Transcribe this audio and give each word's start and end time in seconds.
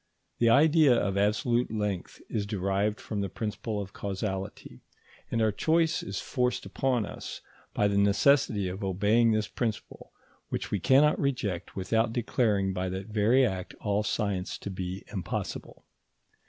The 0.39 0.49
idea 0.49 0.95
of 0.95 1.15
absolute 1.15 1.69
length 1.71 2.21
is 2.27 2.47
derived 2.47 2.99
from 2.99 3.21
the 3.21 3.29
principle 3.29 3.79
of 3.79 3.93
causality; 3.93 4.81
and 5.29 5.43
our 5.43 5.51
choice 5.51 6.01
is 6.01 6.19
forced 6.19 6.65
upon 6.65 7.05
us 7.05 7.41
by 7.75 7.87
the 7.87 7.99
necessity 7.99 8.67
of 8.67 8.83
obeying 8.83 9.29
this 9.31 9.47
principle, 9.47 10.11
which 10.49 10.71
we 10.71 10.79
cannot 10.79 11.19
reject 11.19 11.75
without 11.75 12.13
declaring 12.13 12.73
by 12.73 12.89
that 12.89 13.09
very 13.09 13.45
act 13.45 13.75
all 13.79 14.01
science 14.01 14.57
to 14.57 14.71
be 14.71 15.03
impossible. 15.13 15.85